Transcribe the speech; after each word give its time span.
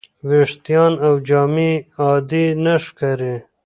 ویښتان 0.27 0.91
او 1.05 1.13
جامې 1.27 1.71
عادي 2.01 2.45
نه 2.63 2.73
ښکاري. 2.85 3.35